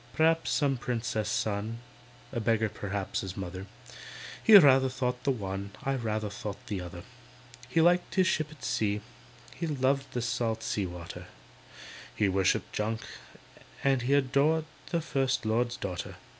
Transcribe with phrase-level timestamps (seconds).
[0.15, 1.77] P'r'aps some Princess's son—
[2.31, 3.67] A beggar p'r'aps his mother.
[4.43, 7.03] He rather thought the one, I rather think the other.
[7.69, 9.01] He liked his ship at sea,
[9.53, 11.27] He loved the salt sea water,
[12.15, 13.01] He worshipped junk,
[13.83, 16.15] and he Adored the First Lord's daughter.